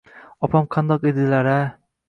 Opam 0.47 0.65
qandoq 0.77 1.07
edilar-a! 1.13 1.57